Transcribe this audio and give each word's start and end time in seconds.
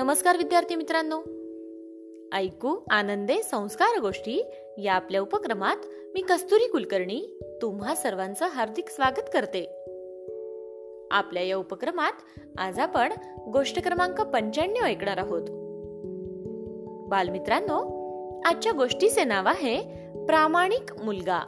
नमस्कार 0.00 0.36
विद्यार्थी 0.36 0.74
मित्रांनो. 0.74 1.20
ऐकू 2.36 2.76
आनंदे 2.90 3.42
संस्कार 3.42 4.00
गोष्टी 4.00 4.44
या 4.78 4.92
आपल्या 4.92 5.20
उपक्रमात 5.20 5.76
मी 6.14 6.20
कस्तुरी 6.20 6.68
कुलकर्णी 6.68 7.40
तुम्हा 7.62 7.94
सर्वांचं 7.94 8.46
हार्दिक 8.46 8.88
स्वागत 8.88 9.28
करते. 9.34 9.66
आपल्या 11.10 11.42
या 11.42 11.56
उपक्रमात 11.56 12.12
आज 12.58 12.78
आपण 12.78 13.12
गोष्ट 13.52 13.82
क्रमांक 13.82 14.20
पंच्याण्णव 14.20 14.84
ऐकणार 14.84 15.16
आहोत. 15.16 15.42
बालमित्रांनो 17.08 17.78
आजच्या 18.44 18.72
गोष्टीचे 18.72 19.24
नाव 19.24 19.48
आहे 19.48 19.80
प्रामाणिक 20.26 21.02
मुलगा. 21.02 21.40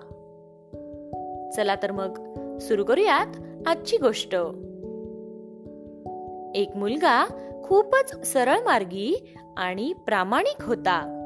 चला 1.57 1.75
तर 1.75 1.93
मग 1.93 2.19
सुरू 2.59 2.85
करूयात 2.85 3.37
आजची 3.67 3.97
गोष्ट. 3.97 4.35
एक 6.55 6.77
मुलगा 6.77 7.49
खूपच 7.65 8.33
सरळ 8.33 8.59
मार्गी 8.59 9.35
आणि 9.57 9.93
प्रामाणिक 9.93 10.65
होता. 10.65 11.19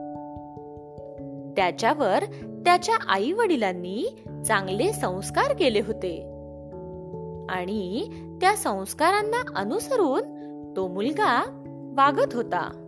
त्याच्यावर 1.57 2.25
त्याच्या 2.65 2.95
आई 3.09 3.33
वडिलांनी 3.33 4.25
चांगले 4.47 4.93
संस्कार 4.93 5.53
केले 5.53 5.81
होते. 5.81 6.23
आणि 7.49 8.09
त्या 8.41 8.57
संस्कारांना 8.57 9.43
अनुसरून 9.57 10.23
तो 10.77 10.89
मुलगा 10.89 11.43
वागत 11.97 12.35
होता. 12.35 12.83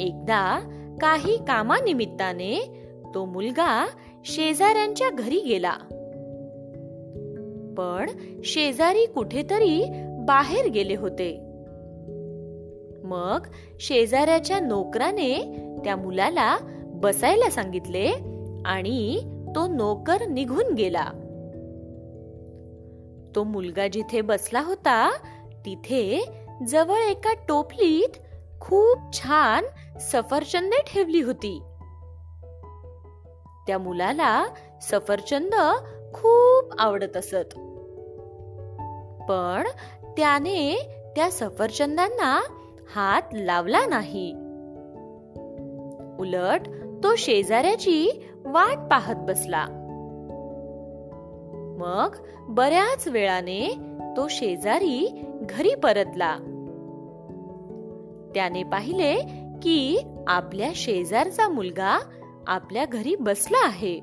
एकदा 0.00 0.60
काही 1.00 1.36
कामानिमित्ताने 1.36 2.84
तो 3.14 3.24
मुलगा 3.24 3.86
शेजाऱ्यांच्या 4.24 5.10
घरी 5.10 5.40
गेला. 5.40 5.72
पण 7.78 8.10
शेजारी 8.44 9.06
कुठेतरी 9.06 9.84
बाहेर 10.20 10.70
गेले 10.70 10.94
होते. 10.94 11.47
मग 13.08 13.46
शेजाऱ्याच्या 13.80 14.60
नोकराने 14.60 15.58
त्या 15.84 15.96
मुलाला 15.96 16.58
बसायला 16.84 17.50
सांगितले 17.50 18.12
आणि 18.64 19.20
तो 19.54 19.66
नोकर 19.66 20.26
निघून 20.26 20.74
गेला. 20.74 21.04
तो 23.36 23.44
मुलगा 23.44 23.88
जिथे 23.88 24.20
बसला 24.20 24.60
होता 24.60 25.12
तिथे 25.66 26.28
जवळ 26.66 26.96
एका 26.96 27.32
टोपलीत 27.48 28.18
खूप 28.60 28.98
छान 29.12 29.64
सफरचंदे 30.00 30.82
ठेवली 30.94 31.22
होती. 31.22 31.62
त्या 33.66 33.78
मुलाला 33.78 34.46
सफरचंद 34.82 35.54
खूप 36.14 36.80
आवडत 36.80 37.16
असत. 37.16 37.58
पण 39.28 39.68
त्याने 40.16 40.88
त्या 41.16 41.30
सफरचंदांना 41.30 42.42
हात 42.94 43.22
लावला 43.32 43.86
नाही. 43.86 44.32
उलट 46.18 46.68
तो 47.04 47.16
शेजाऱ्याची 47.16 48.26
वाट 48.44 48.78
पाहत 48.90 49.14
बसला. 49.16 49.66
मग 51.78 52.16
बऱ्याच 52.48 53.08
वेळाने 53.08 53.74
तो 54.16 54.28
शेजारी 54.28 55.24
घरी 55.40 55.74
परतला. 55.74 56.36
त्याने 58.34 58.62
पाहिले 58.62 59.16
की 59.62 59.98
आपल्या 60.26 60.70
शेजारचा 60.74 61.48
मुलगा 61.48 61.98
आपल्या 62.46 62.84
घरी 62.84 63.16
बसला 63.16 63.66
आहे. 63.66 64.00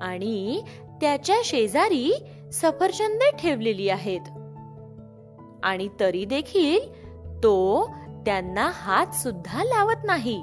आणि 0.00 0.62
त्याच्या 1.00 1.36
शेजारी 1.44 2.24
सफरचंद 2.52 3.36
ठेवलेली 3.42 3.88
आहेत. 3.88 4.20
आणि 5.62 5.88
तरी 6.00 6.24
देखील 6.24 7.01
तो 7.42 7.90
त्यांना 8.26 8.70
हात 8.74 9.14
सुद्धा 9.14 9.64
लावत 9.64 10.04
नाही. 10.04 10.42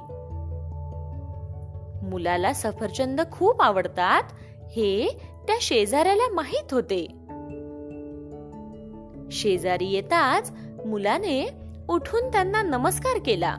मुलाला 2.09 2.53
सफरचंद 2.53 3.21
खूप 3.31 3.61
आवडतात 3.61 4.23
हे 4.71 5.17
त्या 5.47 5.55
शेजाऱ्याला 5.61 6.33
माहीत 6.33 6.73
होते. 6.73 7.07
शेजारी 9.31 9.85
येताच 9.85 10.51
मुलाने 10.85 11.49
उठून 11.89 12.27
त्यांना 12.27 12.61
नमस्कार 12.61 13.19
केला. 13.25 13.57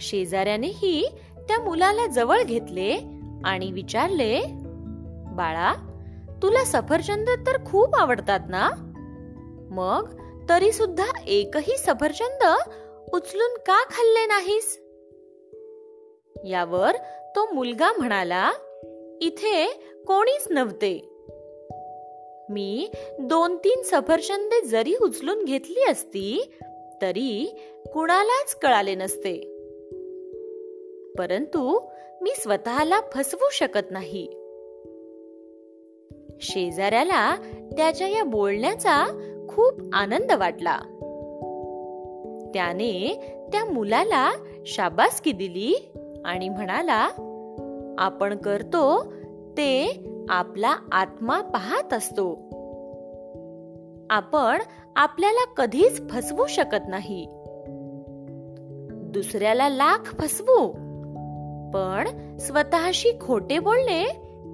शेजाऱ्यानेही 0.00 1.08
त्या 1.48 1.64
मुलाला 1.64 2.06
जवळ 2.06 2.42
घेतले 2.42 2.98
आणि 3.44 3.72
विचारले 3.72 4.42
बाळा 5.32 5.72
तुला 6.42 6.64
सफरचंद 6.64 7.28
तर 7.46 7.64
खूप 7.66 7.94
आवडतात 7.94 8.40
ना? 8.48 8.68
मग 9.70 10.20
तरी 10.50 10.72
सुद्धा 10.72 11.04
एकही 11.26 11.78
सफरचंद 11.78 12.58
उचलून 13.12 13.54
का 13.66 13.84
खाल्ले 13.84 14.26
नाहीस? 14.26 14.80
यावर 16.44 16.96
तो 17.36 17.52
मुलगा 17.52 17.92
म्हणाला 17.92 18.52
इथे 19.20 19.66
कोणीच 20.06 20.46
नव्हते. 20.50 21.08
मी 22.50 22.90
दोन 23.20 23.56
तीन 23.56 23.82
सफरचंदे 23.82 24.66
जरी 24.66 24.94
उचलून 24.94 25.44
घेतली 25.44 25.90
असती 25.90 26.50
तरी 27.02 27.54
कुणालाच 27.92 28.54
कळाले 28.54 28.94
नसते. 28.94 29.36
परंतु 31.18 31.80
मी 32.22 32.34
स्वतःला 32.34 33.00
फसवू 33.14 33.48
शकत 33.52 33.90
नाही. 33.90 34.28
शेजाऱ्याला 36.40 37.36
त्याच्या 37.76 38.08
या 38.08 38.24
बोलण्याचा 38.24 39.26
खूप 39.60 39.90
आनंद 39.92 40.32
वाटला. 40.32 40.76
त्याने 42.54 43.20
त्या 43.52 43.64
मुलाला 43.64 44.32
शाबासकी 44.66 45.32
दिली 45.32 45.92
आणि 46.24 46.48
म्हणाला 46.48 47.08
आपण 47.98 48.36
करतो 48.36 49.12
ते 49.50 50.04
आपला 50.28 50.74
आत्मा 50.92 51.40
पाहत 51.40 51.94
असतो. 51.94 52.32
आपण 54.10 54.58
आपल्याला 54.96 55.44
कधीच 55.44 56.10
फसवू 56.10 56.46
शकत 56.46 56.88
नाही. 56.88 57.26
दुसऱ्याला 58.90 59.68
लाख 59.68 59.98
फसवू. 59.98 60.68
पण 61.74 62.36
स्वतःशी 62.36 63.10
खोटे 63.20 63.58
बोलणे 63.58 64.06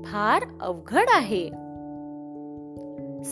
फार 0.05 0.43
अवघड 0.61 1.07
आहे. 1.09 1.66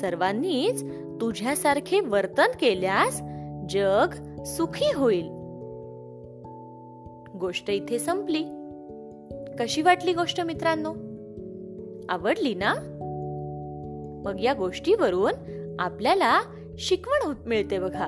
सर्वांनीच 0.01 0.85
तुझ्यासारखे 1.21 2.01
वर्तन 2.01 2.51
केल्यास 2.61 3.21
जग 3.69 4.43
सुखी 4.43 4.93
होईल. 4.95 5.27
गोष्ट 7.39 7.71
इथे 7.71 7.99
संपली. 7.99 8.45
कशी 9.61 9.83
वाटली 9.83 10.13
गोष्ट 10.13 10.41
मित्रांनो? 10.41 10.91
आवडली 12.09 12.55
ना? 12.55 12.75
मग 14.25 14.41
या 14.41 14.53
गोष्टीवरून 14.53 15.33
आपल्याला 15.79 16.41
शिकवण 16.79 17.35
मिळते 17.47 17.79
बघा. 17.79 18.07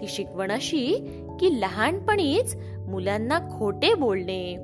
ती 0.00 0.06
शिकवण 0.06 0.50
अशी 0.50 0.94
की 1.40 1.60
लहानपणीच 1.60 2.56
मुलांना 2.88 3.38
खोटे 3.38 3.94
बोलणे 3.94 4.56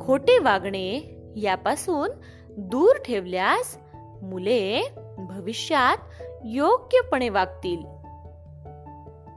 खोटे 0.00 0.38
वागणे 0.38 1.16
यापासून 1.36 2.08
दूर 2.50 2.96
ठेवल्यास 3.06 3.78
मुले 4.22 4.88
भविष्यात 5.18 5.96
योग्यपणे 6.44 7.28
वागतील. 7.28 7.84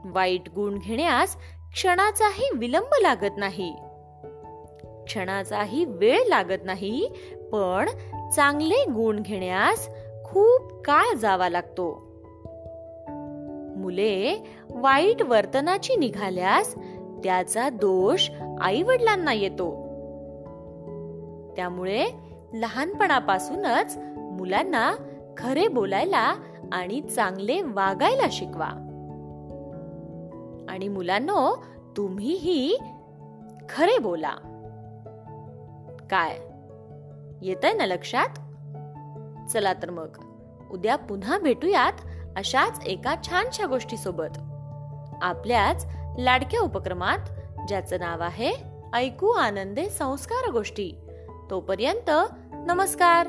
वाईट 0.04 0.48
गुण 0.54 0.78
घेण्यास 0.78 1.36
क्षणाचाही 1.72 2.50
विलंब 2.58 2.94
लागत 3.02 3.34
नाही. 3.36 3.76
क्षणाचाही 5.04 5.84
वेळ 5.84 6.18
लागत 6.28 6.64
नाही 6.64 7.08
पण 7.52 7.88
चांगले 8.30 8.84
गुण 8.84 9.20
घेण्यास 9.20 9.88
खूप 10.24 10.82
काळ 10.82 11.14
जावा 11.14 11.48
लागतो. 11.48 12.08
मुले 13.76 14.36
वाईट 14.70 15.22
वर्तनाची 15.22 15.96
निघाल्यास 15.96 16.74
त्याचा 17.24 17.68
दोष 17.68 18.30
आई 18.60 18.82
वडिलांना 18.82 19.32
येतो. 19.32 19.88
त्यामुळे 21.56 22.06
लहानपणापासूनच 22.54 23.98
मुलांना 24.16 24.94
खरे 25.38 25.68
बोलायला 25.68 26.34
आणि 26.72 27.00
चांगले 27.00 27.62
वागायला 27.62 28.22
शिकवा. 28.32 28.68
आणि 30.68 30.88
मुलांनो 30.88 31.64
तुम्हीही 31.96 32.78
खरे 33.70 33.98
बोला. 33.98 34.32
काय? 36.10 36.38
येत 37.42 37.56
आहे 37.64 37.72
ना 37.72 37.86
लक्षात? 37.86 38.28
चला 39.50 39.72
तर 39.72 39.90
मग. 39.90 40.16
उद्या 40.70 40.96
पुन्हा 40.96 41.38
भेटूयात 41.38 41.92
अशाच 42.36 42.80
एका 42.86 43.14
छानशा 43.28 43.66
गोष्टी 43.66 43.96
सोबत 43.96 44.38
आपल्याच 45.22 45.86
लाडक्या 46.18 46.60
उपक्रमात 46.60 47.18
ज्याचं 47.68 48.00
नाव 48.00 48.22
आहे 48.22 48.52
ऐकू 48.94 49.28
आनंदे 49.28 49.90
संस्कार 49.90 50.50
गोष्टी. 50.50 50.92
तोपर्यंत 51.50 52.10
नमस्कार! 52.52 53.28